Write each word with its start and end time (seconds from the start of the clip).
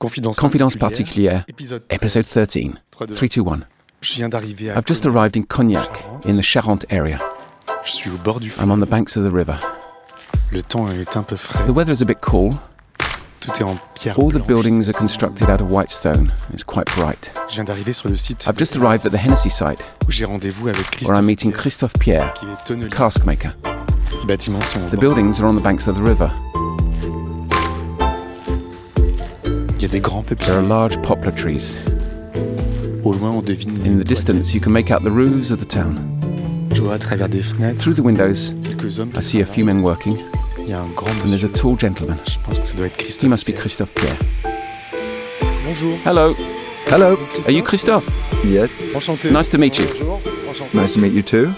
Confidence, 0.00 0.36
Confidence 0.38 0.76
particulière, 0.76 1.44
épisode 1.48 1.82
episode 1.90 2.24
13. 2.24 2.70
3, 2.92 3.06
2, 3.08 3.14
3, 3.14 3.28
2, 3.28 3.50
1. 3.50 3.60
Je 4.00 4.14
viens 4.14 4.28
d'arriver 4.28 4.70
à 4.70 4.74
I've 4.78 4.86
just 4.86 5.02
Cognac, 5.02 5.16
arrived 5.20 5.36
in 5.36 5.42
Cognac, 5.42 5.82
Charente. 5.82 6.26
in 6.28 6.36
the 6.36 6.42
Charente 6.42 6.86
area. 6.92 7.18
Je 7.84 7.90
suis 7.90 8.08
au 8.08 8.16
bord 8.22 8.38
du 8.38 8.46
I'm 8.46 8.52
fleuve. 8.52 8.70
on 8.70 8.78
the 8.78 8.88
banks 8.88 9.16
of 9.16 9.24
the 9.28 9.32
river. 9.34 9.56
Le 10.52 10.62
temps 10.62 10.86
est 10.88 11.16
un 11.16 11.24
peu 11.24 11.34
frais. 11.34 11.64
The 11.66 11.70
weather 11.74 11.92
is 11.92 12.00
a 12.00 12.04
bit 12.04 12.18
cool. 12.20 12.50
Tout 13.40 13.50
est 13.58 13.64
en 13.64 13.76
pierre 13.94 14.16
All 14.20 14.28
the 14.30 14.34
blanche. 14.34 14.46
buildings 14.46 14.88
are 14.88 14.92
constructed 14.96 15.50
out 15.50 15.60
of 15.60 15.72
white 15.72 15.90
stone. 15.90 16.30
It's 16.54 16.62
quite 16.62 16.86
bright. 16.96 17.32
Je 17.48 17.56
viens 17.56 17.64
d'arriver 17.64 17.92
sur 17.92 18.08
le 18.08 18.14
site 18.14 18.46
I've 18.46 18.56
just 18.56 18.76
arrived 18.76 19.04
at 19.04 19.10
the 19.10 19.20
Hennessy 19.20 19.50
site, 19.50 19.82
où 20.06 20.12
j'ai 20.12 20.26
rendez-vous 20.26 20.68
avec 20.68 20.78
where 20.78 20.90
Christophe 20.92 21.18
I'm 21.18 21.26
meeting 21.26 21.50
Pierre, 21.50 21.60
Christophe 21.60 21.92
Pierre, 21.98 22.34
qui 22.34 22.46
est 22.46 22.64
tonnelier. 22.64 22.88
cask 22.90 23.24
maker. 23.24 23.50
Les 24.20 24.26
bâtiments 24.28 24.60
sont 24.60 24.78
The 24.92 25.00
buildings 25.00 25.40
are 25.40 25.46
on 25.50 25.56
the 25.56 25.62
banks 25.62 25.88
of 25.88 25.96
the 25.96 26.06
river. 26.06 26.30
A 29.88 29.90
des 29.90 30.00
grands 30.00 30.22
There 30.22 30.56
are 30.56 30.62
large 30.62 31.00
poplar 31.02 31.32
trees. 31.32 31.76
Au 33.04 33.12
loin, 33.12 33.30
on 33.30 33.42
devine 33.42 33.74
les 33.82 33.88
In 33.88 33.98
the 33.98 34.04
distance, 34.04 34.54
you 34.54 34.60
can 34.60 34.70
make 34.70 34.90
out 34.90 35.02
the 35.02 35.10
roofs 35.10 35.50
of 35.50 35.60
the 35.60 35.68
town. 35.68 35.98
Je 36.74 36.82
vois 36.82 36.94
à 36.94 36.98
travers 36.98 37.28
des 37.28 37.42
fenêtres 37.42 37.80
Through 37.80 37.94
the 37.94 38.04
windows, 38.04 38.54
quelques 38.62 38.98
hommes. 38.98 39.10
I 39.16 39.22
see 39.22 39.40
a 39.40 39.46
few 39.46 39.64
men 39.64 39.82
working, 39.82 40.16
Il 40.58 40.68
y 40.68 40.72
a 40.72 40.80
un 40.80 40.88
grand 40.94 41.10
and 41.22 41.28
there's 41.30 41.44
a 41.44 41.48
tall 41.48 41.76
gentleman. 41.78 42.18
Je 42.26 42.38
pense 42.44 42.58
que 42.58 42.66
ça 42.66 42.74
doit 42.74 42.86
être 42.86 43.00
He 43.00 43.28
must 43.28 43.46
be 43.46 43.54
Christophe 43.54 43.92
Pierre. 43.94 44.16
Bonjour. 45.66 45.96
Hello, 46.04 46.34
Hello. 46.90 47.16
are 47.46 47.52
you 47.52 47.62
Christophe? 47.62 48.08
Yes. 48.44 48.70
Enchanté. 48.94 49.30
Nice 49.30 49.48
to 49.50 49.58
meet 49.58 49.78
you. 49.78 49.86
Bonjour, 49.86 50.20
enchanté. 50.50 50.76
Nice 50.78 50.92
to 50.92 51.00
meet 51.00 51.12
you 51.12 51.22
too. 51.22 51.52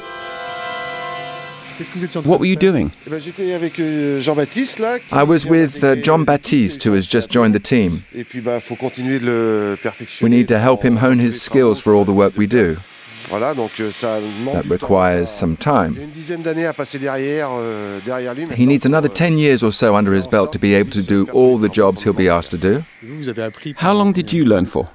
What 2.27 2.39
were 2.39 2.47
you 2.47 2.57
doing? 2.57 2.91
Eh 3.07 3.11
ben, 3.11 3.21
J'étais 3.21 3.53
avec 3.55 3.79
euh, 3.79 4.21
Jean-Baptiste 4.21 4.79
là. 4.79 4.99
qui 4.99 5.15
I 5.15 5.23
was 5.23 5.47
with 5.49 5.83
uh, 5.83 5.97
John 6.03 6.25
Baptiste, 6.25 6.85
who 6.87 6.95
has 6.95 7.03
just 7.11 7.31
joined 7.31 7.55
the 7.55 7.63
team. 7.63 8.01
Et 8.15 8.25
puis 8.25 8.41
bah 8.41 8.61
faut 8.61 8.77
continuer 8.77 9.19
de 9.19 9.27
le 9.27 9.79
We 10.23 10.31
need 10.31 10.49
to 10.49 10.59
help 10.59 10.85
him 10.85 10.99
hone 11.03 11.21
his 11.21 11.41
skills 11.41 11.81
for 11.81 11.95
all 11.95 12.05
the 12.05 12.15
work 12.15 12.37
we 12.37 12.47
do. 12.49 12.75
fait. 12.75 12.91
Voilà, 13.31 13.55
donc 13.55 13.71
euh, 13.79 13.93
ça 13.93 14.19
demande 14.21 14.55
That 14.63 14.69
requires 14.69 15.29
some 15.29 15.57
time. 15.57 15.93
Il 15.93 15.99
y 15.99 16.01
a 16.01 16.05
une 16.05 16.11
dizaine 16.11 16.43
d'années 16.43 16.67
à 16.67 16.73
passer 16.73 16.99
derrière, 16.99 17.49
euh, 17.53 17.99
derrière 18.05 18.35
lui. 18.35 18.45
He 18.59 18.67
needs 18.67 18.85
another 18.85 19.09
euh, 19.09 19.29
10 19.29 19.39
years 19.39 19.63
or 19.63 19.73
so 19.73 19.95
under 19.95 20.13
his 20.13 20.27
belt 20.27 20.51
to 20.53 20.59
be 20.59 20.75
able 20.75 20.91
to 20.91 21.03
do 21.03 21.29
all 21.33 21.57
the 21.57 21.73
jobs 21.73 22.03
he'll 22.03 22.13
be 22.13 22.29
asked 22.29 22.51
to 22.51 22.57
do. 22.57 22.83
Vous, 23.05 23.17
vous 23.17 23.29
avez 23.29 23.43
appris. 23.43 23.75
How 23.81 23.95
long 23.95 24.13
did 24.13 24.33
you 24.33 24.45
learn 24.45 24.67
for? 24.67 24.87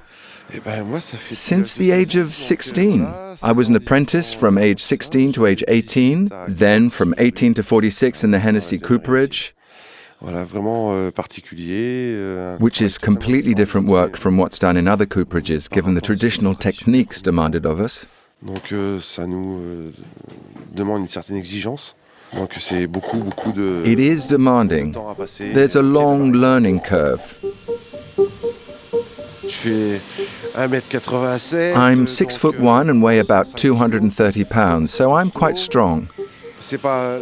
Eh 0.54 0.60
ben, 0.64 0.84
moi, 0.84 1.00
ça 1.00 1.16
fait 1.16 1.34
Since 1.34 1.76
the 1.76 1.90
age 1.90 2.16
of 2.16 2.32
16 2.34 2.36
ans, 2.36 2.76
16, 2.76 2.98
donc, 2.98 3.08
voilà, 3.08 3.36
I 3.42 3.52
was 3.52 3.68
an 3.68 3.76
apprentice 3.76 4.32
from 4.32 4.58
age 4.58 4.80
16 4.80 5.32
to 5.32 5.46
age 5.46 5.64
18, 5.66 6.30
then 6.48 6.90
from 6.90 7.14
18 7.18 7.54
to 7.54 7.62
46 7.62 8.24
in 8.24 8.30
the 8.30 8.38
Hennessy 8.38 8.78
cooperage, 8.78 9.54
euh, 10.22 10.44
euh, 11.58 12.58
which 12.58 12.80
is 12.80 12.98
completely 12.98 13.54
different 13.54 13.88
work 13.88 14.16
from 14.16 14.38
what's 14.38 14.58
done 14.58 14.76
in 14.76 14.88
other 14.88 15.06
cooperages 15.06 15.68
given 15.68 15.94
the 15.94 16.00
traditional 16.00 16.54
techniques 16.54 17.20
demanded 17.22 17.66
of 17.66 17.80
us. 17.80 18.06
Donc 18.42 18.72
euh, 18.72 19.00
ça 19.00 19.26
nous 19.26 19.92
demande 20.74 21.02
une 21.02 21.08
certaine 21.08 21.36
exigence. 21.36 21.96
Donc 22.34 22.54
c'est 22.58 22.86
beaucoup, 22.86 23.18
beaucoup 23.18 23.52
de, 23.52 23.82
It 23.86 23.98
is 23.98 24.26
demanding. 24.28 24.92
temps 24.92 25.08
à 25.08 25.14
passer. 25.14 25.52
There's 25.52 25.76
a 25.76 25.82
long 25.82 26.32
learning 26.32 26.80
curve. 26.80 27.20
Je 29.48 29.54
fais 29.54 30.00
1m87. 30.56 31.74
I'm 31.76 32.06
six 32.06 32.36
foot 32.36 32.58
one 32.60 32.90
and 32.90 33.02
weigh 33.02 33.18
about 33.20 33.46
230 33.56 34.44
pounds, 34.44 34.92
so 34.92 35.12
I'm 35.12 35.30
quite 35.30 35.56
strong. 35.58 36.08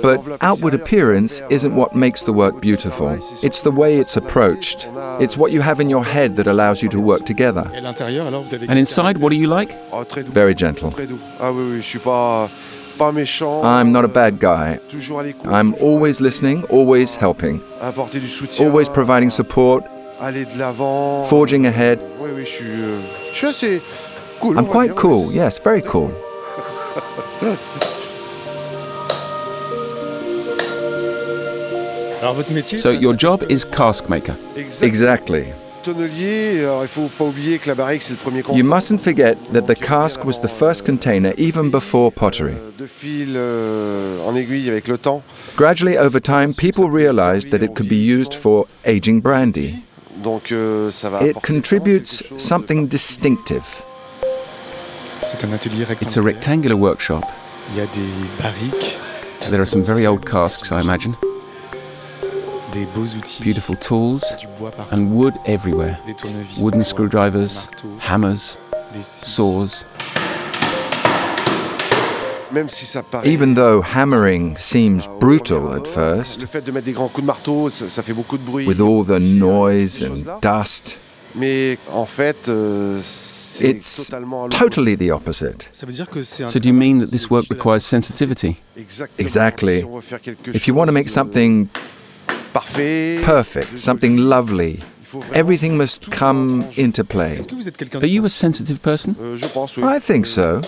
But 0.00 0.20
outward 0.40 0.74
appearance 0.74 1.42
isn't 1.50 1.74
what 1.74 1.94
makes 1.94 2.22
the 2.22 2.32
work 2.32 2.60
beautiful. 2.60 3.10
It's 3.42 3.60
the 3.62 3.72
way 3.72 3.98
it's 3.98 4.16
approached. 4.16 4.88
It's 5.20 5.36
what 5.36 5.50
you 5.50 5.60
have 5.60 5.80
in 5.80 5.90
your 5.90 6.04
head 6.04 6.36
that 6.36 6.46
allows 6.46 6.82
you 6.82 6.88
to 6.90 7.00
work 7.00 7.26
together. 7.26 7.64
Et 7.74 7.78
à 7.78 7.80
l'intérieur, 7.82 8.26
alors, 8.28 8.42
vous 8.42 8.54
avez. 8.54 8.68
And 8.68 8.78
inside, 8.78 9.18
what 9.18 9.32
are 9.32 9.36
you 9.36 9.48
like? 9.48 9.74
Oh, 9.92 10.04
très 10.04 10.22
doux. 10.22 10.32
Very 10.32 10.54
gentle. 10.56 10.90
Très 10.92 11.06
doux. 11.06 11.18
Ah 11.40 11.50
oui, 11.52 11.64
oui, 11.72 11.76
je 11.78 11.82
suis 11.86 11.98
pas, 11.98 12.48
pas 12.96 13.10
méchant. 13.12 13.62
I'm 13.64 13.90
not 13.90 14.04
a 14.04 14.08
bad 14.08 14.38
guy. 14.38 14.78
Toujours 14.88 15.18
à 15.18 15.24
l'écoute. 15.24 15.50
I'm 15.50 15.74
always 15.82 16.20
listening, 16.20 16.62
always 16.70 17.16
helping, 17.16 17.60
Apporter 17.82 18.20
du 18.20 18.28
soutien. 18.28 18.64
always 18.64 18.88
providing 18.88 19.30
support, 19.30 19.82
Aller 20.20 20.44
de 20.44 20.58
l'avant. 20.58 21.24
forging 21.24 21.66
ahead. 21.66 21.98
Oui, 22.20 22.30
oui, 22.34 22.42
je 22.44 22.50
suis, 22.50 22.64
euh, 22.66 22.98
je 23.32 23.36
suis 23.36 23.46
assez 23.46 23.82
cool. 24.40 24.56
I'm 24.56 24.66
quite 24.66 24.94
cool, 24.94 25.12
ouais, 25.16 25.24
c'est 25.28 25.38
ça. 25.38 25.44
yes, 25.44 25.60
very 25.62 25.82
cool. 25.82 26.10
Alors, 32.20 32.34
votre 32.34 32.52
métier. 32.52 32.78
So 32.78 32.90
your 32.90 33.14
job 33.18 33.44
is 33.50 33.64
cask 33.64 34.08
maker. 34.08 34.34
Exactly. 34.80 35.44
Tonnelier, 35.82 36.60
alors 36.62 36.82
il 36.82 36.88
faut 36.88 37.10
pas 37.18 37.24
oublier 37.24 37.58
que 37.58 37.68
la 37.68 37.74
barrique 37.74 38.00
c'est 38.00 38.14
le 38.14 38.16
premier 38.16 38.40
You 38.56 38.64
mustn't 38.64 39.00
forget 39.00 39.36
that 39.52 39.66
the 39.66 39.74
cask 39.78 40.24
was 40.24 40.40
the 40.40 40.48
first 40.48 40.86
container 40.86 41.34
even 41.36 41.68
before 41.70 42.10
pottery. 42.10 42.52
Euh, 42.52 42.70
De 42.78 42.86
fil 42.86 43.34
euh, 43.36 44.16
en 44.26 44.34
aiguille 44.34 44.70
avec 44.70 44.88
le 44.88 44.96
temps. 44.96 45.22
Gradually, 45.58 45.98
over 45.98 46.18
time, 46.22 46.54
people 46.54 46.86
realized 46.90 47.50
that 47.50 47.62
it 47.62 47.74
could 47.74 47.90
be 47.90 47.96
used 48.00 48.32
for 48.32 48.64
aging 48.86 49.20
brandy. 49.20 49.74
Donc 50.24 50.50
euh, 50.52 50.90
ça 50.90 51.10
va 51.10 51.22
It 51.22 51.34
contributes 51.34 52.06
chose 52.08 52.30
de 52.32 52.38
something 52.38 52.88
distinctive. 52.88 53.62
Un 55.22 55.56
It's 56.02 56.16
a 56.16 56.22
rectangular 56.22 56.76
workshop. 56.76 57.20
Il 57.72 57.78
y 57.78 57.80
a 57.80 57.86
des 57.86 58.42
barriques. 58.42 58.98
There 59.50 59.60
are 59.60 59.66
some 59.66 59.82
very 59.82 60.06
old 60.06 60.24
casks, 60.24 60.70
I 60.70 60.80
imagine. 60.82 61.14
Des 62.72 62.86
beaux 62.94 63.06
outils. 63.16 63.42
Beautiful 63.42 63.76
tools 63.76 64.20
Du 64.38 64.46
bois 64.58 64.70
partout. 64.70 64.94
and 64.94 65.10
wood 65.12 65.34
everywhere. 65.46 65.98
Des. 66.06 66.14
Wooden 66.60 66.84
screwdrivers, 66.84 67.68
marteaux, 67.70 67.88
hammers, 68.08 68.58
des 68.94 69.02
scies. 69.02 69.30
saws. 69.30 69.84
Even 73.24 73.54
though 73.54 73.82
hammering 73.82 74.56
seems 74.56 75.06
Ah, 75.08 75.18
brutal 75.20 75.72
at 75.74 75.86
first, 75.86 76.40
Le 76.40 76.46
fait 76.46 76.64
de 76.64 76.70
mettre 76.72 76.86
des 76.86 76.92
grands 76.92 77.08
coups 77.08 77.22
de 77.22 77.26
marteau, 77.26 77.68
ça, 77.68 77.88
ça 77.88 78.02
fait 78.02 78.12
beaucoup 78.12 78.38
de 78.38 78.42
bruit. 78.44 78.66
with 78.66 78.80
all 78.80 79.04
the 79.04 79.20
noise 79.20 80.02
and 80.02 80.38
dust, 80.40 80.96
Mais 81.36 81.76
en 81.92 82.06
fait, 82.06 82.48
euh, 82.48 83.00
c'est 83.02 83.68
It's 83.70 84.10
totally 84.50 84.96
the 84.96 85.10
opposite. 85.10 85.68
Ça 85.72 85.84
veut 85.84 85.92
dire 85.92 86.08
que 86.08 86.22
c'est 86.22 86.44
un. 86.44 86.48
So 86.48 86.58
do 86.60 86.68
you 86.68 86.74
mean 86.74 87.00
that 87.00 87.06
this 87.08 87.28
work 87.28 87.46
requires 87.50 87.80
sensitivity? 87.82 88.56
Exactly. 89.18 89.78
Si 89.80 89.84
on 89.84 89.96
veut 89.96 90.00
faire 90.00 90.20
quelque 90.20 90.50
If 90.54 90.68
you 90.68 90.74
want 90.76 90.86
to 90.86 90.92
make 90.92 91.08
something 91.10 91.66
perfect, 93.24 93.78
something 93.78 94.16
lovely, 94.16 94.78
il 95.00 95.06
faut 95.06 95.20
vraiment 95.20 95.34
everything 95.36 95.76
must 95.76 96.08
come 96.16 96.60
rentre 96.62 96.68
en 96.68 96.70
jeu. 96.70 96.84
into 96.84 97.04
play. 97.04 97.36
Est-ce 97.38 97.48
que 97.48 97.54
vous 97.56 97.68
êtes 97.68 97.76
quelqu'un 97.76 97.98
Are 97.98 98.04
you 98.06 98.24
a 98.24 98.28
sensitive 98.28 98.78
person? 98.78 99.14
Euh, 99.20 99.36
je 99.36 99.46
pense, 99.46 99.76
oui. 99.76 99.82
I 99.84 99.98
think 100.00 100.26
so. 100.26 100.60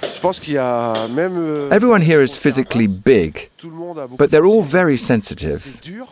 Tous. 0.00 0.14
Je 0.16 0.20
pense 0.20 0.40
qu'il 0.40 0.54
y 0.54 0.58
a 0.58 0.92
même. 1.14 1.34
euh, 1.36 1.70
Everyone 1.70 2.02
here 2.02 2.22
is 2.24 2.36
physically 2.36 2.88
big, 2.88 3.50
Tout 3.56 3.70
le 3.70 3.76
monde 3.76 3.98
a 3.98 4.02
beaucoup 4.06 4.16
but 4.16 4.30
they're 4.30 4.44
all 4.46 4.62
very 4.62 4.98
sensitive. 4.98 5.64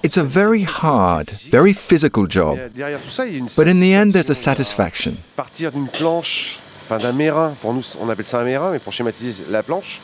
It's 0.04 0.16
a 0.16 0.22
very 0.22 0.64
hard, 0.64 1.30
very 1.50 1.74
physical 1.74 2.26
job, 2.28 2.56
Mais 2.56 2.70
derrière 2.74 3.00
tout 3.00 3.10
ça, 3.10 3.26
il 3.26 3.32
y 3.32 3.36
a 3.36 3.38
une 3.38 3.46
but 3.46 3.66
in 3.66 3.80
the 3.80 3.92
end, 3.94 4.12
there's 4.12 4.30
a 4.30 4.34
satisfaction. 4.34 5.12
satisfaction. 5.12 5.16
Partir 5.36 5.72
d'une 5.72 5.88
planche, 5.88 6.60
enfin 6.84 6.98
d'un 6.98 7.12
merrain, 7.12 7.54
pour 7.60 7.74
nous 7.74 7.82
on 8.00 8.08
appelle 8.08 8.24
ça 8.24 8.40
un 8.40 8.44
merrain, 8.44 8.70
mais 8.70 8.78
pour 8.78 8.92
schématiser 8.92 9.44
la 9.50 9.62
planche. 9.64 10.00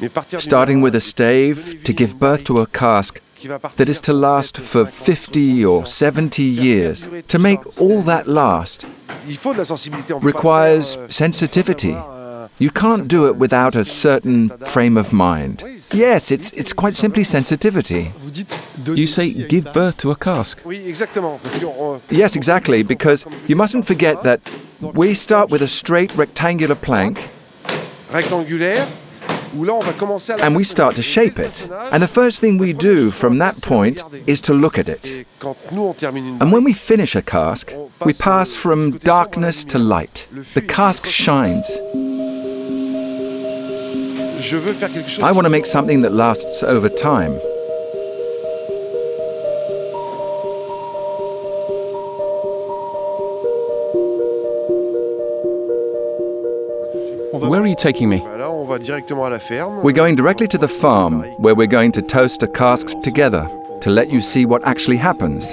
Mais 0.00 0.08
partir 0.08 0.38
d'une 0.40 0.44
Starting 0.48 0.82
with 0.82 0.96
a 0.96 1.00
stave 1.00 1.76
to 1.84 1.92
give 1.96 2.16
birth 2.16 2.42
to 2.42 2.58
a 2.60 2.66
cask 2.66 3.20
qui 3.36 3.46
va 3.46 3.60
partir 3.60 3.84
that 3.84 3.90
is 3.90 4.00
to 4.00 4.12
last 4.12 4.58
for 4.58 4.84
50, 4.84 5.62
50 5.62 5.64
or 5.66 5.86
70 5.86 6.42
years. 6.42 7.08
To 7.28 7.38
make 7.38 7.60
all 7.80 8.02
that 8.04 8.24
last 8.26 8.84
Il 9.28 9.36
faut 9.36 9.52
de 9.52 9.58
la 9.58 9.64
sensibilité. 9.64 10.12
on 10.12 10.18
peut 10.20 10.32
pas 10.32 10.66
le 10.68 10.76
requires 10.78 10.98
euh, 10.98 11.06
sensitivity. 11.08 11.94
Sans 12.58 12.62
avoir 12.62 12.62
un- 12.62 12.64
You 12.64 12.70
can't 12.70 13.08
do 13.08 13.26
it 13.28 13.36
without 13.36 13.76
a 13.76 13.84
certain 13.84 14.50
frame 14.66 14.96
of 14.96 15.12
mind. 15.12 15.62
Yes, 15.92 16.30
it's, 16.30 16.52
it's 16.52 16.72
quite 16.72 16.94
simply 16.96 17.24
sensitivity. 17.24 18.10
Vous 18.22 18.30
dites. 18.30 18.56
donner 18.84 19.00
You 19.00 19.06
say 19.06 19.28
vie 19.28 19.40
à 19.40 19.42
une 19.44 19.48
give 19.50 19.72
birth 19.72 19.96
to 19.98 20.10
a 20.10 20.16
cask. 20.16 20.58
Oui, 20.64 20.80
exactement. 20.86 21.38
Parce 21.42 21.58
que 21.58 21.66
on- 21.66 22.00
Yes, 22.10 22.36
exactly, 22.36 22.82
because 22.82 23.24
you 23.48 23.56
mustn't 23.56 23.84
forget 23.86 24.22
that 24.22 24.40
we 24.94 25.14
start 25.14 25.50
with 25.50 25.62
a 25.62 25.68
straight 25.68 26.12
rectangular 26.16 26.76
plank 26.76 27.18
rectangulaire, 28.12 28.86
où 29.56 29.64
là 29.64 29.72
on 29.74 29.80
va 29.82 29.92
commencer 29.92 30.32
à 30.32 30.36
la 30.36 30.46
and 30.46 30.54
we 30.56 30.64
start 30.64 30.94
to 30.96 31.02
shape 31.02 31.38
it. 31.38 31.68
And 31.92 32.00
the 32.00 32.08
first 32.08 32.40
thing 32.40 32.58
we 32.60 32.72
do 32.72 33.10
from 33.10 33.38
that 33.38 33.54
point 33.62 34.02
is 34.26 34.40
to 34.42 34.52
look 34.52 34.78
at 34.78 34.88
it. 34.88 35.04
Et 35.06 35.26
quand 35.38 35.56
nous 35.72 35.82
on 35.82 35.92
termine 35.94 36.26
une 36.26 36.36
And 36.42 36.52
when 36.52 36.64
we 36.64 36.74
finish 36.74 37.16
a 37.16 37.22
cask, 37.22 37.72
we 38.04 38.12
pass 38.12 38.54
from 38.54 38.98
darkness 39.04 39.64
to 39.66 39.78
light. 39.78 40.28
The 40.54 40.60
cask 40.62 41.06
shines. 41.06 41.80
I 45.22 45.32
want 45.32 45.44
to 45.44 45.50
make 45.50 45.66
something 45.66 46.02
that 46.02 46.12
lasts 46.12 46.62
over 46.62 46.88
time. 46.88 47.38
Where 57.32 57.60
are 57.60 57.66
you 57.66 57.76
taking 57.76 58.08
me? 58.08 58.18
Bah 58.18 58.36
là, 58.36 58.50
on 58.50 58.64
va 58.64 58.78
directement 58.78 59.26
à 59.26 59.30
la 59.30 59.38
ferme. 59.38 59.82
We're 59.82 59.92
going 59.92 60.16
directly 60.16 60.48
to 60.48 60.58
the 60.58 60.68
farm 60.68 61.22
where 61.38 61.54
we're 61.54 61.66
going 61.66 61.92
to 61.92 62.02
toast 62.02 62.42
a 62.42 62.48
cask 62.48 62.88
together 63.02 63.46
to 63.80 63.90
let 63.90 64.10
you 64.10 64.20
see 64.20 64.44
what 64.46 64.64
actually 64.64 64.96
happens. 64.96 65.46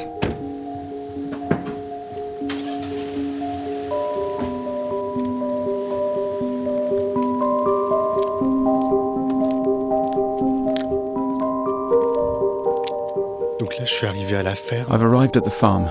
Je 13.91 13.97
suis 13.97 14.07
arrivé 14.07 14.37
à 14.37 14.43
la 14.43 14.55
ferme. 14.55 14.87
I've 14.89 15.03
arrived 15.03 15.35
at 15.35 15.41
the 15.41 15.49
farm. 15.49 15.89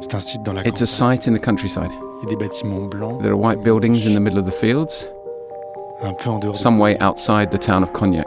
C'est 0.00 0.12
un 0.14 0.18
site 0.20 0.42
dans 0.42 0.52
la 0.52 0.66
It's 0.66 0.82
a 0.82 0.86
site 0.86 1.28
in 1.28 1.34
the 1.34 1.40
countryside. 1.40 1.88
Il 2.22 2.24
y 2.24 2.26
a 2.26 2.36
des 2.36 2.44
bâtiments 2.44 2.80
blancs, 2.88 3.22
There 3.22 3.30
are 3.32 3.38
white 3.38 3.62
buildings 3.62 4.04
in 4.06 4.14
the 4.14 4.20
middle 4.20 4.38
of 4.40 4.44
the 4.44 4.52
fields, 4.52 5.08
un 6.02 6.12
peu 6.14 6.30
en 6.30 6.38
dehors. 6.40 6.52
de- 6.54 6.58
some 6.58 6.80
way 6.80 6.96
outside 7.00 7.50
the 7.50 7.58
town 7.58 7.82
of 7.84 7.92
Cognac. 7.92 8.26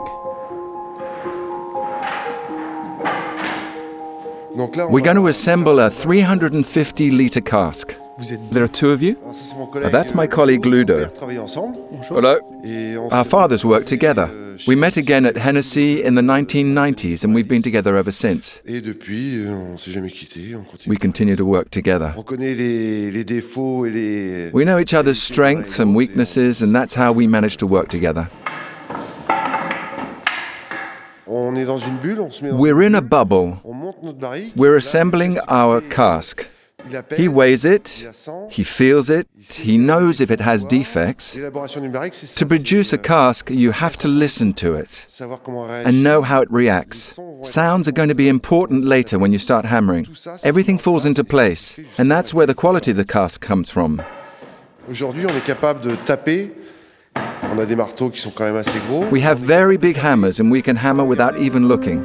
Donc 4.56 4.76
là, 4.76 4.86
on 4.86 4.92
We're 4.92 5.04
going 5.04 5.16
to 5.16 5.26
assemble 5.28 5.78
a 5.78 5.90
350 5.90 7.10
litre 7.10 7.40
cask. 7.40 7.96
Vous 8.20 8.34
êtes 8.34 8.50
There 8.50 8.62
are 8.62 8.68
two 8.70 8.90
of 8.90 9.00
you? 9.02 9.16
Alors 9.22 9.34
ça, 9.34 9.44
c'est 9.48 9.56
mon 9.56 9.66
collègue, 9.66 9.88
Ah, 9.88 9.96
that's 9.96 10.14
my 10.14 10.24
euh, 10.24 10.26
colleague 10.26 10.66
Ludo. 10.66 10.94
père 10.94 11.12
travaillait 11.14 11.40
ensemble. 11.40 11.76
Hello. 12.10 12.36
Our 13.10 13.24
fathers 13.24 13.64
worked 13.64 13.88
together. 13.88 14.28
euh, 14.30 14.56
We 14.68 14.76
met 14.76 14.98
again 14.98 15.24
at 15.24 15.38
Hennessy 15.38 16.02
in 16.04 16.14
the 16.16 16.22
1990s 16.22 17.24
and 17.24 17.34
we've 17.34 17.48
been 17.48 17.62
together 17.62 17.96
ever 17.96 18.10
since. 18.12 18.60
Et 18.66 18.82
depuis, 18.82 19.38
euh, 19.46 19.54
on 19.72 19.78
s'est 19.78 19.90
jamais 19.90 20.10
quitté. 20.10 20.54
On 20.54 20.64
continue. 20.64 20.94
We 20.94 20.98
continue 21.00 21.34
to 21.34 21.44
work 21.44 21.70
together. 21.70 22.12
On 22.18 22.22
connaît 22.22 22.52
les, 22.54 23.10
les 23.10 23.24
défauts 23.24 23.86
et 23.86 23.90
les. 23.90 24.50
We 24.52 24.66
know 24.66 24.78
each 24.78 24.92
other's 24.92 25.18
strengths 25.18 25.80
and 25.80 25.94
weaknesses, 25.94 26.62
and 26.62 26.74
that's 26.74 26.94
how 26.94 27.14
we 27.14 27.26
manage 27.26 27.56
to 27.56 27.66
work 27.66 27.88
together. 27.88 28.26
On 31.26 31.54
est 31.56 31.64
dans 31.64 31.78
une 31.78 31.96
bulle, 31.98 32.20
on 32.20 32.28
se 32.30 32.44
met 32.44 32.50
dans 32.50 32.58
We're 32.58 32.82
in 32.86 32.92
a 32.94 33.00
bubble. 33.00 33.54
On 33.64 33.72
monte 33.72 34.02
notre 34.02 34.18
barrique. 34.18 34.52
We're 34.56 34.76
assembling 34.76 35.38
our 35.48 35.80
cask. 35.80 36.46
He 37.16 37.28
weighs 37.28 37.64
it, 37.64 38.04
he 38.50 38.64
feels 38.64 39.10
it, 39.10 39.26
he 39.38 39.78
knows 39.78 40.20
if 40.20 40.30
it 40.30 40.40
has 40.40 40.64
defects. 40.64 41.34
L'élaboration 41.36 41.80
d'une 41.80 41.92
barrique, 41.92 42.14
c'est 42.14 42.26
ça. 42.26 42.38
To 42.38 42.46
produce 42.46 42.92
a 42.92 42.96
euh, 42.96 42.98
cask, 42.98 43.50
you 43.50 43.70
have 43.70 43.96
to 43.98 44.08
listen 44.08 44.52
to 44.54 44.74
it 44.74 44.88
Savoir 45.06 45.40
comment 45.42 45.66
réagir. 45.66 45.88
and 45.88 46.02
know 46.02 46.22
how 46.22 46.42
it 46.42 46.48
reacts. 46.50 47.18
Sounds 47.42 47.86
are 47.88 47.92
going 47.92 48.08
to 48.08 48.14
be 48.14 48.28
important 48.28 48.84
later 48.84 49.18
when 49.18 49.32
you 49.32 49.38
start 49.38 49.64
hammering. 49.66 50.06
Everything 50.44 50.78
falls 50.78 51.06
into 51.06 51.22
place, 51.24 51.78
and 51.98 52.10
that's 52.10 52.34
where 52.34 52.46
the 52.46 52.54
quality 52.54 52.90
of 52.90 52.96
the 52.96 53.04
cask 53.04 53.40
comes 53.40 53.70
from. 53.70 54.02
Aujourd'hui, 54.88 55.26
on 55.26 55.34
est 55.36 55.44
capable 55.44 55.80
de 55.80 55.94
taper. 55.96 56.50
On 57.52 57.58
a 57.58 57.66
des 57.66 57.76
marteaux 57.76 58.10
qui 58.10 58.20
sont 58.20 58.30
quand 58.30 58.44
même 58.44 58.56
assez 58.56 58.78
gros. 58.88 59.04
We 59.10 59.22
have 59.24 59.38
very 59.38 59.76
big 59.76 59.96
hammers, 59.96 60.40
and 60.40 60.50
we 60.50 60.62
can 60.62 60.76
hammer 60.76 61.04
without 61.04 61.36
even 61.38 61.68
looking. 61.68 62.02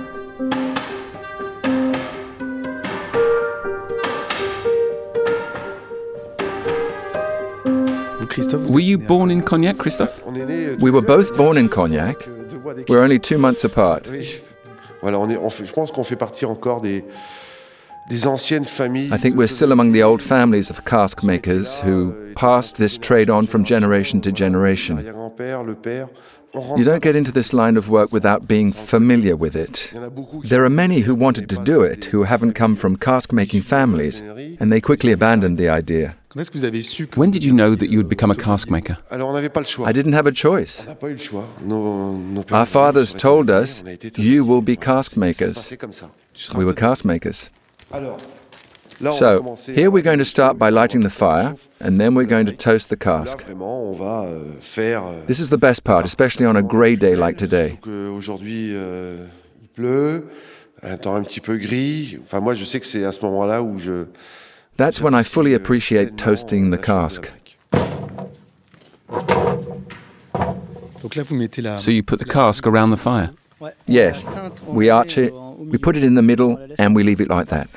Were 8.70 8.80
you 8.82 8.98
born 8.98 9.32
in 9.32 9.42
Cognac, 9.42 9.78
Christophe? 9.78 10.22
On 10.26 10.36
est 10.36 10.46
nés, 10.46 10.76
We 10.82 10.92
were 10.92 11.02
tous 11.02 11.08
les 11.12 11.18
deux 11.24 11.30
both 11.30 11.38
born 11.38 11.58
in 11.58 11.68
Cognac. 11.68 12.28
deux 12.50 12.58
bois 12.58 12.74
d'équipe. 12.74 12.90
We're 12.90 13.04
only 13.04 13.20
two 13.20 13.38
months 13.38 13.64
apart. 13.66 14.02
Oui. 14.10 14.42
Voilà, 15.02 15.20
on 15.20 15.30
est, 15.30 15.38
on 15.38 15.50
fait- 15.50 15.66
je 15.66 15.74
pense 15.74 15.92
qu'on 15.92 16.04
fait 16.04 16.16
partie 16.16 16.46
encore 16.46 16.82
des, 16.82 17.04
des 18.10 18.28
anciennes 18.28 18.66
familles. 18.66 19.10
I 19.14 19.18
think 19.20 19.36
we're 19.36 19.48
still 19.48 19.72
among 19.72 19.94
the 19.94 20.04
old 20.04 20.22
families 20.22 20.70
of 20.70 20.84
cask 20.84 21.24
makers 21.24 21.80
who 21.86 22.14
passed 22.36 22.76
this 22.78 22.98
trade 23.00 23.30
on 23.30 23.46
from 23.46 23.64
generation 23.66 24.20
to 24.22 24.32
generation. 24.34 24.98
L'arrière-grand-père, 26.56 26.62
le 26.62 26.62
père. 26.62 26.62
On 26.62 26.62
rentre 26.62 26.80
You 26.80 26.86
don't 26.86 27.04
get 27.04 27.16
into 27.18 27.31
this 27.31 27.54
line 27.54 27.78
of 27.78 27.90
work 27.90 28.12
without 28.12 28.48
being 28.48 28.72
familiar 28.72 29.36
with 29.38 29.56
it. 29.56 29.90
Il 29.92 29.98
y 29.98 30.00
en 30.00 30.04
a 30.04 30.10
beaucoup 30.10 30.40
qui 30.40 30.50
There 30.50 30.62
are 30.63 30.69
many 30.69 31.04
who 31.07 31.16
wanted 31.16 31.48
to 31.48 31.62
do 31.63 31.84
it 31.84 32.13
who 32.13 32.24
haven't 32.24 32.54
come 32.57 32.75
from 32.75 32.98
cask 32.98 33.31
making 33.31 33.62
families, 33.62 34.22
and 34.60 34.69
they 34.69 34.81
quickly 34.81 35.12
abandoned 35.13 35.57
the 35.57 35.69
idea. 35.69 36.16
Quand 36.30 36.42
est-ce 36.42 36.52
que 36.52 36.57
vous 36.57 36.66
avez 36.66 36.81
su 36.81 37.07
que 37.07 37.18
When 37.19 37.31
did 37.31 37.44
you 37.44 37.54
know 37.54 37.75
that 37.75 37.86
you 37.86 37.98
would 37.98 38.10
become 38.10 38.30
a 38.31 38.36
cask 38.36 38.69
maker? 38.69 38.98
Alors 39.10 39.30
on 39.30 39.34
n'avait 39.34 39.50
pas 39.50 39.62
le 39.62 39.66
choix. 39.66 39.90
I 39.90 39.94
didn't 39.94 40.13
have 40.13 40.28
a 40.28 40.34
choice. 40.34 40.81
On 40.86 40.90
n'a 40.90 40.96
pas 40.96 41.10
eu 41.10 41.13
le 41.13 41.18
choix. 41.19 41.46
Nos, 41.63 42.18
nos 42.18 42.44
pères 42.44 42.60
Our 42.60 42.66
fathers 42.68 43.13
told 43.13 43.50
us, 43.50 43.81
on 43.84 43.88
a 43.88 43.94
été 43.94 44.12
You 44.22 44.44
will 44.46 44.62
be 44.62 44.78
cask 44.78 45.16
makers. 45.16 45.54
passé 45.54 45.78
comme 45.78 45.94
ça. 45.94 46.10
Tu 46.34 46.44
seras 46.44 46.58
We 46.58 46.66
were 46.66 46.75
cask 46.75 47.06
makers. 47.06 47.50
Alors, 47.92 48.18
là, 48.18 48.18
on 48.18 48.18
va 48.18 48.85
So, 49.02 49.56
here 49.74 49.92
we're 49.92 50.02
going 50.04 50.20
to 50.20 50.26
start 50.26 50.58
by 50.58 50.70
lighting 50.70 51.02
the 51.02 51.10
fire, 51.10 51.56
and 51.82 52.00
then 52.00 52.16
we're 52.16 52.26
going 52.28 52.46
to 52.46 52.54
toast 52.54 52.90
the 52.90 52.96
cask. 52.96 53.44
vraiment, 53.46 53.92
on 53.92 53.94
va 53.94 54.24
euh, 54.26 54.54
faire. 54.62 55.04
euh, 55.04 55.26
This 55.28 55.40
is 55.40 55.50
the 55.50 55.58
best 55.60 55.84
part, 55.84 56.06
especially 56.06 56.46
on 56.46 56.56
a 56.56 56.62
grey 56.62 56.96
day 56.96 57.16
like 57.16 57.38
today. 57.38 57.72
Surtout 57.72 57.90
qu'aujourd'hui, 57.90 58.72
euh, 58.74 59.18
il 59.62 59.68
pleut, 59.68 60.28
un 60.82 60.96
temps 60.98 61.16
un 61.16 61.24
petit 61.24 61.42
peu 61.42 61.58
gris. 61.58 62.18
Enfin, 62.22 62.40
moi, 62.40 62.54
je 62.54 62.64
sais 62.64 62.80
que 62.80 62.86
c'est 62.86 63.04
à 63.04 63.12
ce 63.12 63.20
moment-là 63.26 63.62
où 63.64 63.78
je. 63.78 64.06
That's 64.78 65.02
when 65.02 65.14
I 65.14 65.24
fully 65.24 65.54
euh, 65.54 65.58
appreciate 65.58 66.16
toasting 66.16 66.70
the 66.72 66.78
la 66.78 66.82
chose 66.84 66.88
de 66.88 66.88
la 66.88 67.02
cask. 67.02 67.32
brique. 67.32 67.58
Donc 71.02 71.16
là, 71.16 71.24
vous 71.24 71.36
mettez 71.36 71.62
la. 71.62 71.78
So 71.78 71.92
you 71.92 72.02
put 72.02 72.18
the 72.18 72.26
cask 72.26 72.66
around 72.66 72.96
the 72.96 73.00
fire. 73.00 73.32
Yes, 73.88 74.26
we 74.68 74.90
arch 74.90 75.18
it, 75.18 75.34
we 75.58 75.78
put 75.78 75.96
it 75.96 76.04
in 76.04 76.16
the 76.16 76.22
middle, 76.22 76.58
and 76.78 76.96
we 76.96 77.04
leave 77.04 77.20
it 77.22 77.30
like 77.30 77.48
that. 77.48 77.68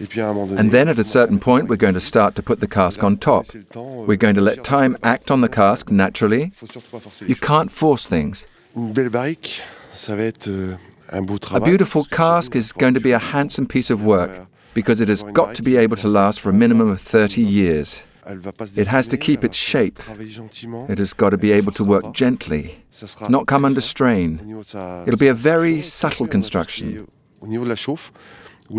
Et 0.00 0.06
puis 0.06 0.20
à 0.20 0.28
un 0.28 0.32
moment 0.32 0.46
donné. 0.46 0.60
And 0.60 0.70
then 0.70 0.88
at 0.88 0.98
a 0.98 1.04
certain 1.04 1.38
point, 1.38 1.68
we're 1.68 1.76
going 1.76 1.94
to 1.94 2.00
start 2.00 2.34
to 2.36 2.42
put 2.42 2.60
the 2.60 2.68
cask 2.68 3.02
on 3.02 3.16
top. 3.16 3.44
laisser 3.44 3.58
le 3.58 3.64
temps, 3.64 4.00
euh, 4.00 4.06
We're 4.06 4.18
going 4.18 4.34
to 4.34 4.40
let 4.40 4.62
time 4.64 4.96
act 5.02 5.30
on 5.30 5.42
the 5.42 5.50
cask 5.50 5.90
naturally. 5.90 6.50
Faut 6.56 6.66
surtout 6.66 6.90
pas 6.90 7.00
forcer 7.00 7.26
les 7.26 7.30
You 7.32 7.36
can't 7.40 7.70
force 7.70 8.08
things. 8.08 8.46
Une 8.76 8.92
belle 8.92 9.10
barrique, 9.10 9.62
ça 9.92 10.16
va 10.16 10.22
être 10.24 10.48
euh, 10.48 10.74
A 11.12 11.60
beautiful 11.60 12.04
cask 12.04 12.54
is 12.54 12.72
going 12.72 12.94
to 12.94 13.00
be 13.00 13.12
a 13.12 13.18
handsome 13.18 13.66
piece 13.66 13.90
of 13.90 14.04
work 14.04 14.30
because 14.74 15.00
it 15.00 15.08
has 15.08 15.22
got 15.32 15.54
to 15.54 15.62
be 15.62 15.76
able 15.76 15.96
to 15.96 16.08
last 16.08 16.40
for 16.40 16.50
a 16.50 16.54
minimum 16.54 16.88
of 16.88 17.00
30 17.00 17.42
years. 17.42 18.04
Elle 18.26 18.38
va 18.38 18.52
pas 18.52 18.66
se 18.66 18.80
It 18.80 18.86
has 18.86 19.08
to 19.08 19.16
keep 19.16 19.42
its 19.44 19.56
shape. 19.56 19.98
It 20.88 20.98
has 20.98 21.14
got 21.14 21.30
to 21.30 21.38
be 21.38 21.50
able 21.52 21.72
to 21.72 21.84
work 21.84 22.14
gently, 22.14 22.78
not 23.28 23.46
come 23.46 23.64
under 23.64 23.80
strain. 23.80 24.38
Au 24.40 24.44
niveau 24.44 24.60
de 24.62 24.66
sa- 24.66 25.04
It'll 25.06 25.18
be 25.18 25.30
a 25.30 25.34
very 25.34 25.82
subtle 25.82 26.26
et 26.26 26.28
puis 26.28 26.38
on 26.38 26.40
a 26.40 26.42
tout 26.42 26.42
ce 26.42 26.50
qui 26.50 26.68
construction. 26.68 27.06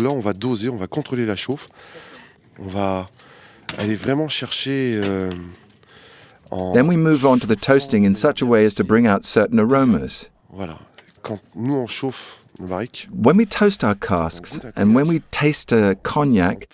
là 0.02 0.10
on 0.10 0.20
va 0.20 0.32
doser, 0.32 0.68
on 0.68 0.76
va 0.76 0.86
contrôler 0.86 1.26
la 1.26 1.36
chauffe. 1.36 1.68
On 2.58 2.66
va 2.68 3.06
aller 3.78 3.96
vraiment 3.96 4.28
chercher. 4.28 4.94
euh, 4.96 5.30
en- 6.50 6.72
Then 6.72 6.88
we 6.88 6.96
move 6.96 7.24
on 7.24 7.38
to 7.38 7.46
the 7.46 7.56
toasting 7.58 8.04
in 8.04 8.14
such 8.14 8.42
a 8.42 8.46
way 8.46 8.64
as 8.66 8.74
to 8.74 8.84
bring 8.84 9.06
out 9.06 9.24
certain 9.24 9.58
aromas. 9.58 10.28
Voilà. 10.52 10.78
Quand 11.22 11.38
nous 11.54 11.74
on 11.74 11.86
chauffe 11.86 12.38
When 13.10 13.38
we 13.38 13.46
toast 13.46 13.82
our 13.82 13.94
casks 13.96 14.60
and 14.76 14.94
when 14.94 15.08
we 15.08 15.20
taste 15.30 15.72
a 15.72 15.94
cognac, 16.02 16.68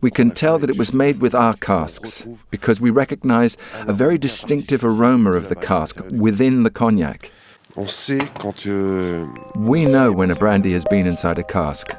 we 0.00 0.10
can 0.10 0.30
tell 0.30 0.58
that 0.58 0.70
it 0.70 0.78
was 0.78 0.92
made 0.94 1.20
with 1.20 1.34
our 1.34 1.54
casks 1.54 2.26
because 2.50 2.80
we 2.80 2.90
recognize 2.90 3.56
a 3.86 3.92
very 3.92 4.18
distinctive 4.18 4.82
aroma 4.82 5.32
of 5.32 5.48
the 5.48 5.54
cask 5.54 6.00
within 6.10 6.62
the 6.64 6.70
cognac. 6.70 7.30
On 7.76 7.86
sait 7.86 8.22
quand. 8.40 8.66
euh, 8.66 9.26
We 9.54 9.84
know 9.84 10.10
when 10.12 10.30
a 10.30 10.34
brandy 10.34 10.72
has 10.74 10.84
been 10.90 11.06
inside 11.06 11.38
a 11.38 11.44
cask. 11.44 11.94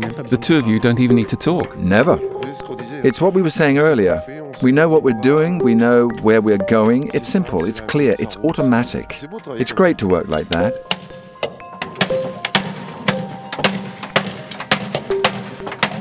The 0.00 0.38
two 0.40 0.56
of 0.56 0.66
you 0.66 0.80
don't 0.80 1.00
even 1.00 1.16
need 1.16 1.28
to 1.28 1.36
talk. 1.36 1.76
Never. 1.76 2.16
vous 2.16 2.38
voyez 2.40 2.54
ce 2.54 2.62
qu'on 2.62 2.76
disait, 2.76 3.04
It's 3.04 3.20
what 3.20 3.34
we 3.34 3.42
were 3.42 3.50
saying 3.50 3.78
earlier. 3.78 4.20
We 4.62 4.72
know 4.72 4.88
what 4.88 5.02
we're 5.02 5.20
doing, 5.22 5.58
we 5.58 5.74
know 5.74 6.08
where 6.22 6.40
we're 6.40 6.64
going. 6.68 7.10
It's 7.12 7.28
simple, 7.28 7.64
it's 7.64 7.80
clear, 7.80 8.14
it's 8.18 8.36
automatic. 8.38 9.16
C'est 9.18 9.28
beau 9.28 9.38
de 9.38 9.42
travailler 9.44 9.60
It's 9.60 9.72
great 9.72 9.98
to 9.98 10.06
work 10.08 10.28
like 10.28 10.48
that. 10.50 10.72
ça. 10.72 11.48